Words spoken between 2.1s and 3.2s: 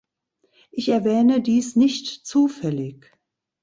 zufällig.